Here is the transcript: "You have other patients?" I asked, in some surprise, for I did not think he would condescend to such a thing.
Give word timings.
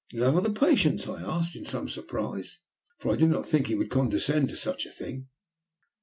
"You 0.09 0.23
have 0.23 0.35
other 0.35 0.51
patients?" 0.51 1.07
I 1.07 1.21
asked, 1.21 1.55
in 1.55 1.63
some 1.63 1.87
surprise, 1.87 2.61
for 2.97 3.11
I 3.11 3.15
did 3.15 3.29
not 3.29 3.45
think 3.45 3.67
he 3.67 3.75
would 3.75 3.91
condescend 3.91 4.49
to 4.49 4.57
such 4.57 4.87
a 4.87 4.89
thing. 4.89 5.27